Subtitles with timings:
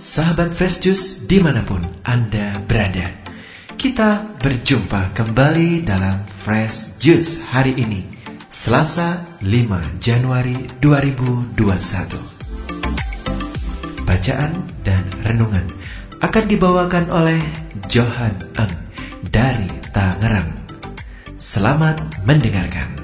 [0.00, 3.20] sahabat Fresh Juice di mana pun Anda berada.
[3.76, 8.08] Kita berjumpa kembali dalam Fresh Juice hari ini,
[8.48, 11.60] Selasa 5 Januari 2021.
[14.08, 15.68] Bacaan dan renungan
[16.24, 17.40] akan dibawakan oleh
[17.92, 18.72] Johan Eng
[19.28, 20.64] dari Tangerang.
[21.36, 22.99] Selamat mendengarkan.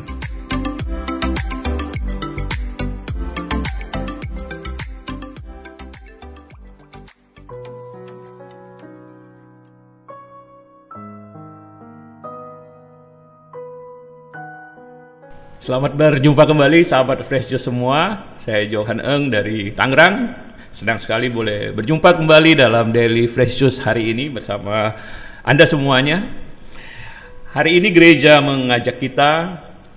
[15.67, 18.23] Selamat berjumpa kembali sahabat Fresh Juice semua.
[18.47, 20.31] Saya Johan Eng dari Tangerang.
[20.79, 24.95] Senang sekali boleh berjumpa kembali dalam Daily Fresh Juice hari ini bersama
[25.43, 26.23] Anda semuanya.
[27.51, 29.33] Hari ini gereja mengajak kita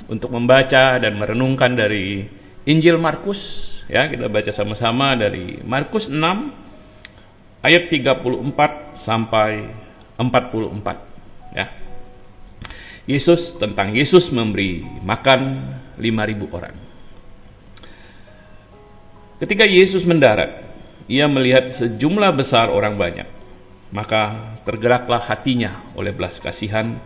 [0.10, 2.26] untuk membaca dan merenungkan dari
[2.66, 3.38] Injil Markus
[3.86, 6.18] ya, kita baca sama-sama dari Markus 6
[7.62, 9.70] ayat 34 sampai
[10.18, 11.79] 44 ya.
[13.10, 15.42] Yesus tentang Yesus memberi makan
[15.98, 16.76] 5000 orang.
[19.42, 20.70] Ketika Yesus mendarat,
[21.10, 23.26] ia melihat sejumlah besar orang banyak.
[23.90, 27.02] Maka tergeraklah hatinya oleh belas kasihan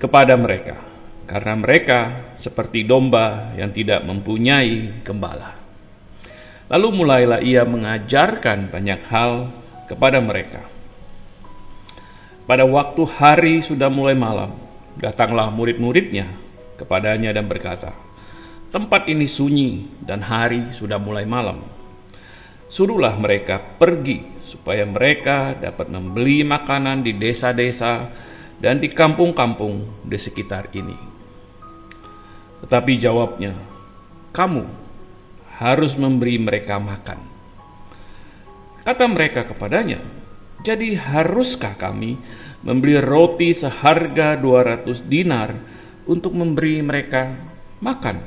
[0.00, 0.80] kepada mereka,
[1.28, 1.98] karena mereka
[2.40, 5.60] seperti domba yang tidak mempunyai gembala.
[6.72, 9.52] Lalu mulailah ia mengajarkan banyak hal
[9.92, 10.79] kepada mereka
[12.48, 14.56] pada waktu hari sudah mulai malam,
[15.00, 16.36] datanglah murid-muridnya
[16.80, 17.92] kepadanya dan berkata,
[18.70, 21.66] Tempat ini sunyi dan hari sudah mulai malam.
[22.70, 24.22] Suruhlah mereka pergi
[24.54, 28.14] supaya mereka dapat membeli makanan di desa-desa
[28.62, 30.94] dan di kampung-kampung di sekitar ini.
[32.62, 33.58] Tetapi jawabnya,
[34.30, 34.64] kamu
[35.58, 37.18] harus memberi mereka makan.
[38.86, 39.98] Kata mereka kepadanya,
[40.60, 42.20] jadi haruskah kami
[42.60, 45.50] membeli roti seharga 200 dinar
[46.04, 47.32] untuk memberi mereka
[47.80, 48.20] makan?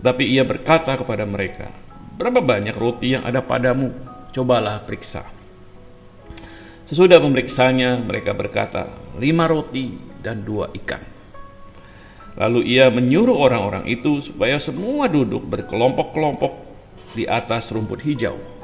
[0.00, 1.68] Tapi ia berkata kepada mereka,
[2.16, 3.92] berapa banyak roti yang ada padamu?
[4.30, 5.26] Cobalah periksa.
[6.88, 9.90] Sesudah memeriksanya, mereka berkata, lima roti
[10.22, 11.02] dan dua ikan.
[12.38, 16.52] Lalu ia menyuruh orang-orang itu supaya semua duduk berkelompok-kelompok
[17.18, 18.59] di atas rumput hijau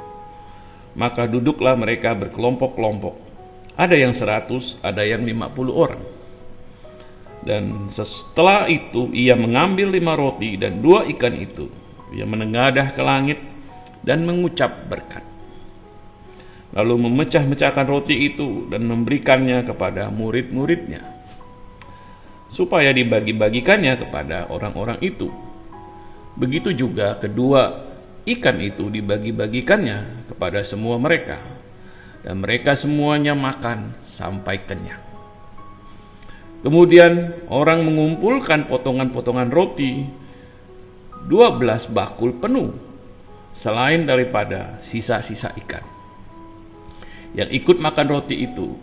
[0.96, 3.14] maka duduklah mereka berkelompok-kelompok.
[3.76, 6.02] Ada yang seratus, ada yang lima puluh orang.
[7.44, 11.68] Dan setelah itu ia mengambil lima roti dan dua ikan itu.
[12.16, 13.38] Ia menengadah ke langit
[14.02, 15.22] dan mengucap berkat.
[16.72, 21.14] Lalu memecah-mecahkan roti itu dan memberikannya kepada murid-muridnya.
[22.56, 25.28] Supaya dibagi-bagikannya kepada orang-orang itu.
[26.40, 27.94] Begitu juga kedua
[28.26, 31.38] ikan itu dibagi-bagikannya kepada semua mereka,
[32.26, 35.06] dan mereka semuanya makan sampai kenyang.
[36.66, 40.02] Kemudian orang mengumpulkan potongan-potongan roti
[41.30, 42.74] 12 bakul penuh
[43.62, 45.84] selain daripada sisa-sisa ikan.
[47.38, 48.74] Yang ikut makan roti itu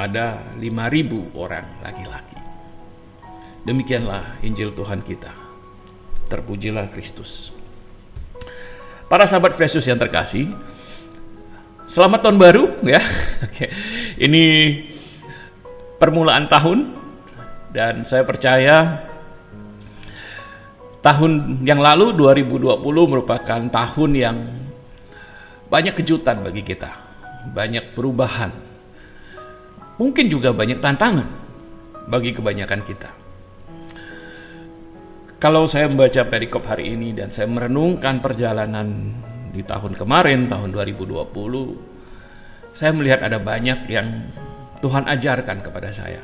[0.00, 2.38] ada 5000 orang laki-laki.
[3.68, 5.32] Demikianlah Injil Tuhan kita.
[6.32, 7.59] Terpujilah Kristus.
[9.10, 10.54] Para sahabat Yesus yang terkasih,
[11.98, 13.00] selamat tahun baru ya.
[14.30, 14.44] Ini
[15.98, 16.78] permulaan tahun
[17.74, 19.02] dan saya percaya
[21.02, 24.36] tahun yang lalu 2020 merupakan tahun yang
[25.66, 26.94] banyak kejutan bagi kita,
[27.50, 28.54] banyak perubahan.
[29.98, 31.28] Mungkin juga banyak tantangan
[32.06, 33.19] bagi kebanyakan kita.
[35.40, 39.16] Kalau saya membaca perikop hari ini dan saya merenungkan perjalanan
[39.56, 44.36] di tahun kemarin, tahun 2020, saya melihat ada banyak yang
[44.84, 46.20] Tuhan ajarkan kepada saya.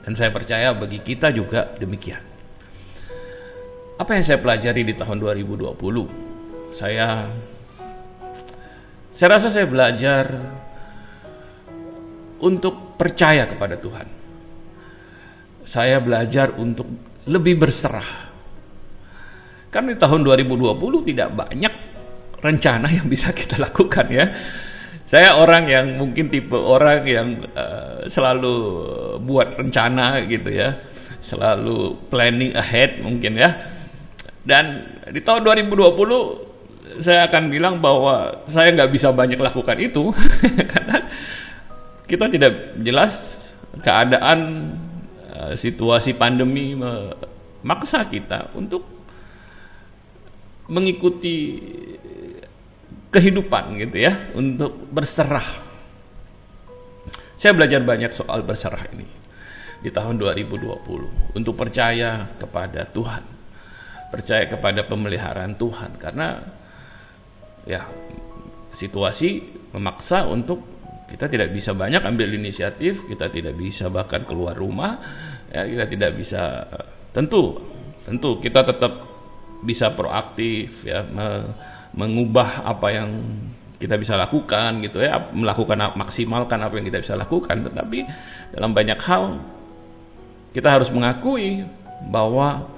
[0.00, 2.24] Dan saya percaya bagi kita juga demikian.
[4.00, 6.80] Apa yang saya pelajari di tahun 2020?
[6.80, 7.28] Saya
[9.20, 10.24] saya rasa saya belajar
[12.40, 14.08] untuk percaya kepada Tuhan.
[15.76, 16.88] Saya belajar untuk
[17.28, 18.26] lebih berserah
[19.76, 20.72] kan di tahun 2020
[21.12, 21.74] tidak banyak
[22.40, 24.24] rencana yang bisa kita lakukan ya.
[25.06, 28.56] Saya orang yang mungkin tipe orang yang uh, selalu
[29.22, 30.80] buat rencana gitu ya.
[31.28, 33.50] Selalu planning ahead mungkin ya.
[34.42, 34.64] Dan
[35.12, 40.14] di tahun 2020 saya akan bilang bahwa saya nggak bisa banyak lakukan itu
[40.72, 40.96] karena
[42.06, 42.52] kita tidak
[42.86, 43.12] jelas
[43.82, 44.38] keadaan
[45.34, 48.95] uh, situasi pandemi memaksa kita untuk
[50.66, 51.62] mengikuti
[53.10, 55.64] kehidupan gitu ya, untuk berserah.
[57.40, 59.06] Saya belajar banyak soal berserah ini
[59.84, 63.24] di tahun 2020 untuk percaya kepada Tuhan.
[64.06, 66.42] Percaya kepada pemeliharaan Tuhan karena
[67.66, 67.90] ya
[68.78, 69.42] situasi
[69.74, 70.62] memaksa untuk
[71.06, 74.98] kita tidak bisa banyak ambil inisiatif, kita tidak bisa bahkan keluar rumah,
[75.50, 76.42] ya kita tidak bisa
[77.14, 77.62] tentu
[78.06, 79.15] tentu kita tetap
[79.64, 81.06] bisa proaktif ya
[81.96, 83.08] mengubah apa yang
[83.76, 87.64] kita bisa lakukan gitu ya melakukan maksimalkan apa yang kita bisa lakukan.
[87.64, 87.98] Tetapi
[88.56, 89.40] dalam banyak hal
[90.52, 91.64] kita harus mengakui
[92.08, 92.72] bahwa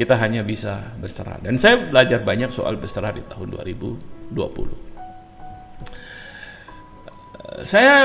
[0.00, 1.42] kita hanya bisa berserah.
[1.42, 4.88] Dan saya belajar banyak soal berserah di tahun 2020
[7.66, 7.96] saya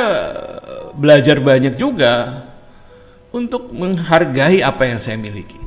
[0.97, 2.45] belajar banyak juga
[3.29, 5.57] untuk menghargai apa yang saya miliki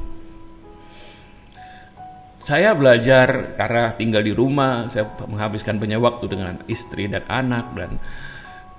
[2.46, 7.98] saya belajar karena tinggal di rumah, saya menghabiskan banyak waktu dengan istri dan anak dan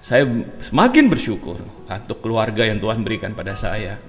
[0.08, 0.24] saya
[0.72, 4.00] semakin bersyukur untuk keluarga yang Tuhan berikan pada saya.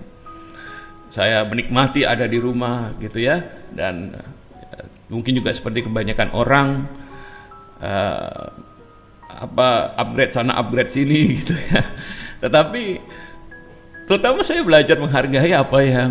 [1.10, 6.68] Saya menikmati ada di rumah gitu ya dan uh, mungkin juga seperti kebanyakan orang
[7.82, 8.46] uh,
[9.26, 11.82] apa upgrade sana upgrade sini gitu ya.
[12.46, 12.82] Tetapi
[14.06, 16.10] terutama saya belajar menghargai apa yang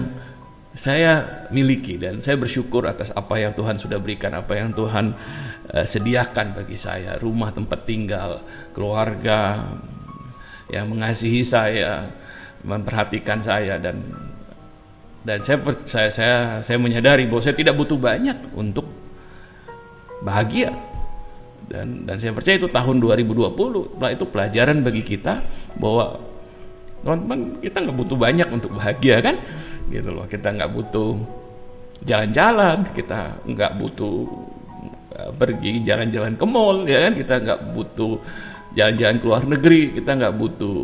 [0.84, 2.00] saya miliki.
[2.00, 5.06] Dan saya bersyukur atas apa yang Tuhan sudah berikan, apa yang Tuhan
[5.72, 9.74] uh, sediakan bagi saya, rumah tempat tinggal, keluarga
[10.72, 12.12] yang mengasihi saya,
[12.64, 13.80] memperhatikan saya.
[13.80, 13.98] Dan
[15.28, 15.60] dan saya
[15.92, 18.88] saya saya, saya menyadari bahwa saya tidak butuh banyak untuk
[20.24, 20.72] bahagia.
[21.68, 25.44] Dan dan saya percaya itu tahun 2020 itu pelajaran bagi kita
[25.76, 26.24] bahwa
[27.04, 29.36] teman-teman kita nggak butuh banyak untuk bahagia kan
[29.92, 30.26] gitu loh.
[30.28, 31.12] Kita nggak butuh
[32.06, 34.18] jalan-jalan kita nggak butuh
[35.18, 37.14] uh, pergi jalan-jalan ke mall ya kan?
[37.18, 38.14] Kita nggak butuh
[38.78, 40.80] jalan-jalan ke luar negeri kita nggak butuh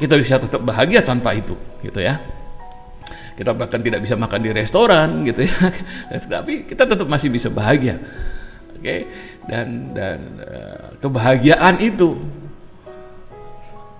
[0.00, 1.54] kita bisa tetap bahagia tanpa itu
[1.84, 2.18] gitu ya.
[3.36, 5.56] Kita bahkan tidak bisa makan di restoran gitu ya.
[6.32, 8.00] Tapi kita tetap masih bisa bahagia
[8.80, 8.88] oke?
[8.88, 9.00] Okay?
[9.48, 12.16] dan dan uh, kebahagiaan itu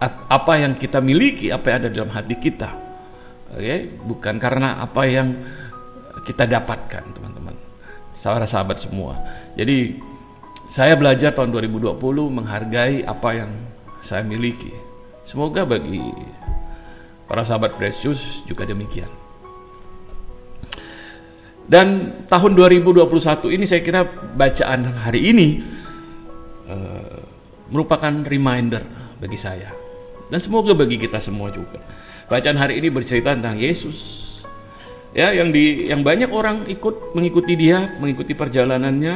[0.00, 2.72] apa yang kita miliki apa yang ada dalam hati kita
[3.54, 3.98] okay?
[4.06, 5.28] bukan karena apa yang
[6.24, 7.56] kita dapatkan teman-teman.
[8.20, 9.16] Saudara sahabat semua.
[9.56, 9.96] Jadi
[10.76, 11.98] saya belajar tahun 2020
[12.30, 13.50] menghargai apa yang
[14.06, 14.70] saya miliki.
[15.32, 16.02] Semoga bagi
[17.26, 19.08] para sahabat precious juga demikian.
[21.70, 21.86] Dan
[22.26, 23.06] tahun 2021
[23.54, 24.02] ini saya kira
[24.34, 25.48] bacaan hari ini
[26.66, 27.22] uh,
[27.70, 28.82] merupakan reminder
[29.22, 29.70] bagi saya.
[30.30, 31.78] Dan semoga bagi kita semua juga
[32.30, 33.98] Bacaan hari ini bercerita tentang Yesus.
[35.10, 39.14] Ya, yang di yang banyak orang ikut mengikuti dia, mengikuti perjalanannya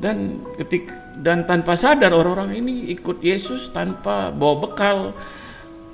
[0.00, 0.88] dan ketik
[1.20, 4.96] dan tanpa sadar orang-orang ini ikut Yesus tanpa bawa bekal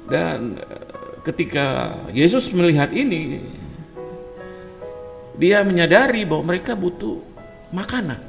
[0.06, 0.86] dan eh,
[1.26, 1.66] ketika
[2.14, 3.42] Yesus melihat ini
[5.42, 7.18] dia menyadari bahwa mereka butuh
[7.74, 8.22] makanan.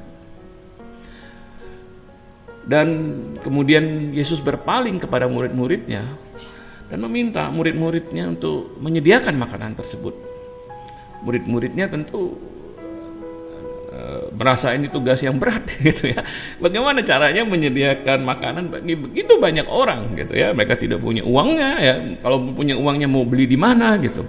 [2.65, 2.87] Dan
[3.45, 6.28] kemudian Yesus berpaling kepada murid-muridnya
[6.89, 10.17] dan meminta murid-muridnya untuk menyediakan makanan tersebut.
[11.21, 12.33] Murid-muridnya tentu
[13.93, 13.99] e,
[14.33, 16.21] merasa ini tugas yang berat gitu ya.
[16.57, 20.49] Bagaimana caranya menyediakan makanan bagi begitu banyak orang gitu ya.
[20.57, 21.95] Mereka tidak punya uangnya ya.
[22.25, 24.25] Kalau punya uangnya mau beli di mana gitu.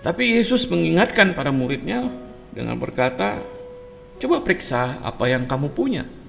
[0.00, 2.06] Tapi Yesus mengingatkan para muridnya
[2.54, 3.42] dengan berkata,
[4.22, 6.19] "Coba periksa apa yang kamu punya."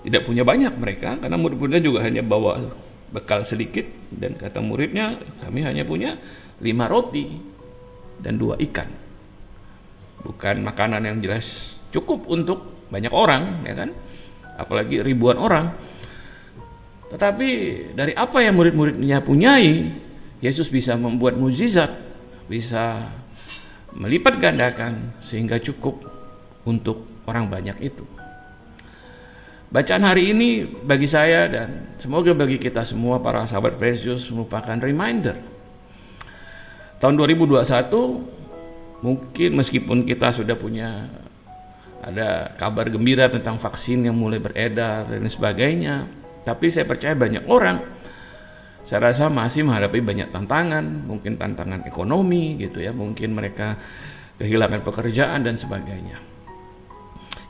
[0.00, 2.72] Tidak punya banyak mereka karena murid-muridnya juga hanya bawa
[3.10, 3.84] bekal sedikit
[4.16, 6.16] dan kata muridnya kami hanya punya
[6.62, 7.26] lima roti
[8.22, 8.88] dan dua ikan.
[10.24, 11.44] Bukan makanan yang jelas
[11.92, 13.90] cukup untuk banyak orang, ya kan?
[14.60, 15.72] Apalagi ribuan orang.
[17.10, 17.48] Tetapi
[17.96, 19.90] dari apa yang murid-muridnya punyai,
[20.44, 21.90] Yesus bisa membuat mukjizat,
[22.46, 23.10] bisa
[23.96, 25.98] melipat gandakan sehingga cukup
[26.68, 28.04] untuk orang banyak itu.
[29.70, 35.38] Bacaan hari ini bagi saya dan semoga bagi kita semua para sahabat Precious merupakan reminder.
[36.98, 41.06] Tahun 2021 mungkin meskipun kita sudah punya
[42.02, 46.10] ada kabar gembira tentang vaksin yang mulai beredar dan sebagainya,
[46.42, 47.78] tapi saya percaya banyak orang
[48.90, 53.78] saya rasa masih menghadapi banyak tantangan, mungkin tantangan ekonomi gitu ya, mungkin mereka
[54.42, 56.29] kehilangan pekerjaan dan sebagainya.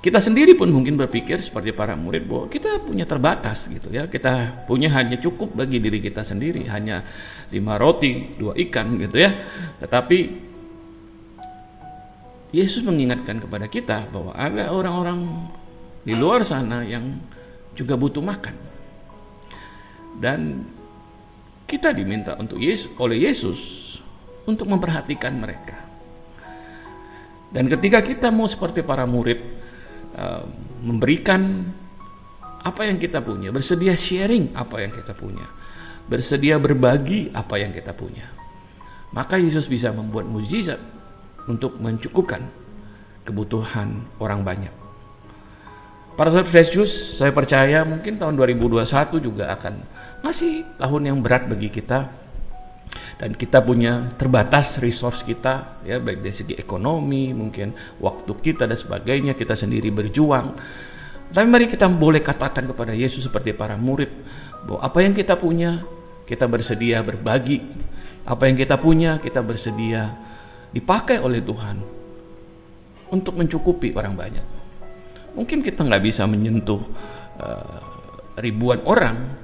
[0.00, 4.08] Kita sendiri pun mungkin berpikir seperti para murid bahwa kita punya terbatas gitu ya.
[4.08, 7.04] Kita punya hanya cukup bagi diri kita sendiri, hanya
[7.52, 9.30] lima roti, dua ikan gitu ya.
[9.84, 10.18] Tetapi
[12.56, 15.20] Yesus mengingatkan kepada kita bahwa ada orang-orang
[16.08, 17.20] di luar sana yang
[17.76, 18.56] juga butuh makan.
[20.16, 20.64] Dan
[21.68, 23.60] kita diminta untuk Yesus oleh Yesus
[24.48, 25.76] untuk memperhatikan mereka.
[27.52, 29.59] Dan ketika kita mau seperti para murid
[30.16, 30.44] uh,
[30.82, 31.72] memberikan
[32.60, 35.48] apa yang kita punya, bersedia sharing apa yang kita punya,
[36.06, 38.28] bersedia berbagi apa yang kita punya,
[39.16, 40.78] maka Yesus bisa membuat mujizat
[41.48, 42.46] untuk mencukupkan
[43.24, 44.74] kebutuhan orang banyak.
[46.18, 48.92] Para sahabat Yesus, saya percaya mungkin tahun 2021
[49.24, 49.74] juga akan
[50.20, 52.12] masih tahun yang berat bagi kita
[53.20, 58.80] dan kita punya terbatas resource kita ya baik dari segi ekonomi mungkin waktu kita dan
[58.80, 60.56] sebagainya kita sendiri berjuang.
[61.30, 64.10] Tapi mari kita boleh katakan kepada Yesus seperti para murid
[64.66, 65.86] bahwa apa yang kita punya
[66.26, 67.62] kita bersedia berbagi.
[68.26, 70.10] Apa yang kita punya kita bersedia
[70.74, 71.76] dipakai oleh Tuhan
[73.10, 74.46] untuk mencukupi orang banyak.
[75.34, 76.82] Mungkin kita nggak bisa menyentuh
[77.38, 77.80] uh,
[78.38, 79.38] ribuan orang,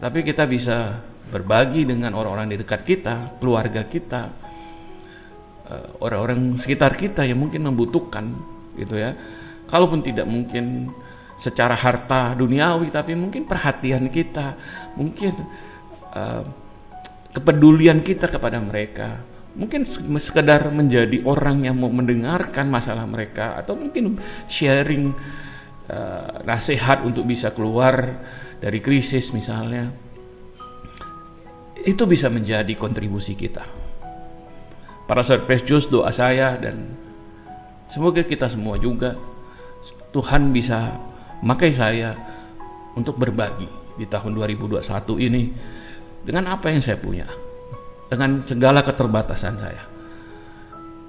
[0.00, 4.22] tapi kita bisa berbagi dengan orang-orang di dekat kita, keluarga kita,
[5.68, 8.24] uh, orang-orang sekitar kita yang mungkin membutuhkan,
[8.76, 9.12] gitu ya.
[9.68, 10.88] Kalaupun tidak mungkin
[11.44, 14.46] secara harta duniawi, tapi mungkin perhatian kita,
[14.96, 15.32] mungkin
[16.16, 16.44] uh,
[17.36, 19.22] kepedulian kita kepada mereka,
[19.54, 19.84] mungkin
[20.24, 24.16] sekedar menjadi orang yang mau mendengarkan masalah mereka atau mungkin
[24.58, 25.12] sharing
[25.90, 27.94] uh, nasihat untuk bisa keluar
[28.58, 30.07] dari krisis misalnya
[31.86, 33.62] itu bisa menjadi kontribusi kita
[35.08, 36.96] para sahabat Just doa saya dan
[37.96, 39.16] semoga kita semua juga
[40.12, 40.96] Tuhan bisa
[41.44, 42.16] memakai saya
[42.96, 43.68] untuk berbagi
[44.00, 44.84] di tahun 2021
[45.20, 45.42] ini
[46.24, 47.28] dengan apa yang saya punya
[48.08, 49.84] dengan segala keterbatasan saya.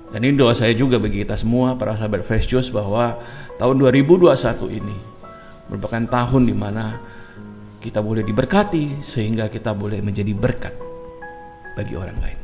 [0.09, 3.13] Dan ini doa saya juga bagi kita semua para sahabat Fresh bahwa
[3.61, 4.25] tahun 2021
[4.73, 4.97] ini
[5.69, 6.85] merupakan tahun di mana
[7.79, 10.75] kita boleh diberkati sehingga kita boleh menjadi berkat
[11.79, 12.39] bagi orang lain.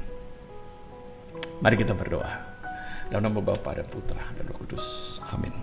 [1.60, 2.56] Mari kita berdoa.
[3.12, 4.86] Dalam nama Bapa dan Putra dan Roh Kudus.
[5.30, 5.54] Amin.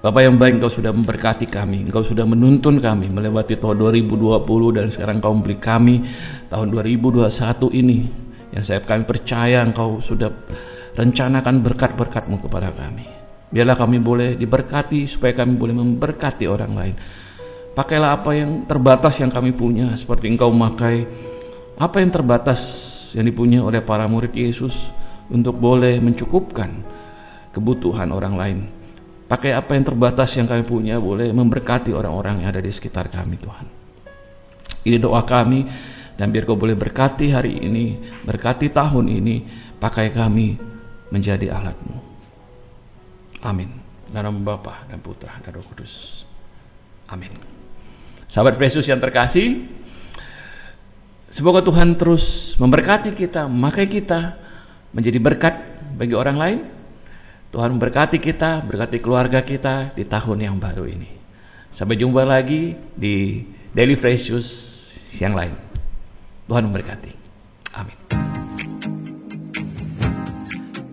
[0.00, 1.84] Bapak yang baik, Engkau sudah memberkati kami.
[1.84, 5.96] Engkau sudah menuntun kami melewati tahun 2020 dan sekarang Engkau memberi kami
[6.48, 7.36] tahun 2021
[7.76, 7.98] ini.
[8.56, 10.32] Yang saya kami percaya Engkau sudah
[10.96, 13.04] rencanakan berkat-berkatmu kepada kami.
[13.52, 16.94] Biarlah kami boleh diberkati supaya kami boleh memberkati orang lain.
[17.74, 21.06] Pakailah apa yang terbatas yang kami punya seperti Engkau memakai
[21.80, 22.58] apa yang terbatas
[23.14, 24.74] yang dipunya oleh para murid Yesus
[25.30, 26.70] untuk boleh mencukupkan
[27.54, 28.58] kebutuhan orang lain
[29.30, 33.38] Pakai apa yang terbatas yang kami punya boleh memberkati orang-orang yang ada di sekitar kami
[33.38, 33.66] Tuhan.
[34.82, 35.62] Ini doa kami
[36.18, 37.94] dan biar kau boleh berkati hari ini,
[38.26, 39.36] berkati tahun ini,
[39.78, 40.58] pakai kami
[41.14, 41.94] menjadi alatmu.
[43.46, 43.70] Amin.
[44.10, 46.26] Dalam Bapa dan Putra dan Roh Kudus.
[47.10, 47.34] Amin.
[48.30, 49.66] Sahabat Yesus yang terkasih,
[51.34, 52.22] semoga Tuhan terus
[52.62, 54.38] memberkati kita, memakai kita
[54.94, 55.54] menjadi berkat
[55.98, 56.60] bagi orang lain
[57.50, 61.10] Tuhan memberkati kita, berkati keluarga kita di tahun yang baru ini.
[61.74, 63.42] Sampai jumpa lagi di
[63.74, 64.30] Daily Fresh
[65.18, 65.58] yang lain.
[66.46, 67.12] Tuhan memberkati.
[67.74, 67.98] Amin.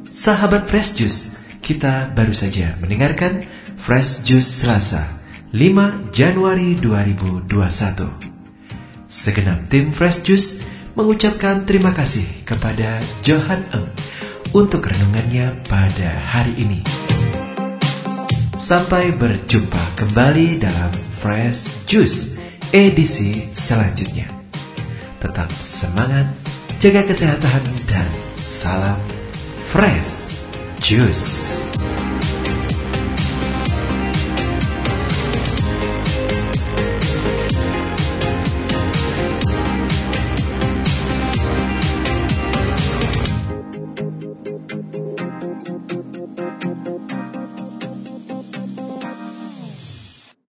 [0.10, 3.46] Sahabat Fresh Juice, kita baru saja mendengarkan
[3.78, 5.17] Fresh Juice Selasa,
[5.56, 7.48] 5 Januari 2021.
[9.08, 10.60] Segenap tim Fresh Juice
[10.92, 13.88] mengucapkan terima kasih kepada Johan Eng
[14.52, 16.84] untuk renungannya pada hari ini.
[18.60, 20.92] Sampai berjumpa kembali dalam
[21.24, 22.36] Fresh Juice
[22.76, 24.28] edisi selanjutnya.
[25.24, 26.28] Tetap semangat,
[26.84, 28.12] jaga kesehatan, dan
[28.44, 29.00] salam
[29.72, 30.36] Fresh
[30.84, 31.77] Juice.